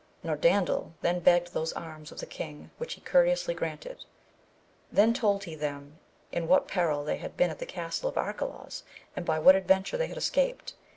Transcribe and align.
Norandel 0.23 0.93
then 1.01 1.19
begged 1.19 1.53
those 1.53 1.73
arms 1.73 2.11
of 2.11 2.17
the 2.19 2.25
king 2.25 2.71
which 2.79 2.95
he 2.95 3.01
courteously 3.01 3.53
granted, 3.53 4.03
then 4.91 5.13
told 5.13 5.43
he 5.43 5.53
them 5.53 5.99
in 6.31 6.47
what 6.47 6.67
peril 6.67 7.03
they 7.03 7.17
had 7.17 7.37
been 7.37 7.51
at 7.51 7.59
the 7.59 7.67
castle 7.67 8.09
of 8.09 8.17
Arcalaus, 8.17 8.81
and 9.15 9.27
by 9.27 9.37
what 9.37 9.55
adventure 9.55 9.97
they 9.97 10.07
had 10.07 10.17
escaped. 10.17 10.73